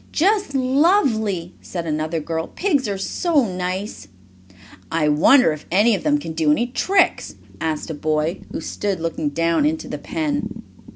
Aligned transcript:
"Just 0.11 0.55
lovely!" 0.55 1.53
said 1.61 1.85
another 1.85 2.19
girl. 2.19 2.47
"Pigs 2.47 2.87
are 2.87 2.97
so 2.97 3.45
nice!" 3.45 4.07
"I 4.91 5.07
wonder 5.09 5.51
if 5.53 5.67
any 5.69 5.93
of 5.93 6.01
them 6.01 6.17
can 6.17 6.33
do 6.33 6.49
any 6.49 6.65
tricks?" 6.65 7.35
asked 7.61 7.91
a 7.91 7.93
boy 7.93 8.41
who 8.51 8.61
stood 8.61 8.99
looking 8.99 9.29
down 9.29 9.63
into 9.63 9.87
the 9.87 9.99
pen. 9.99 10.63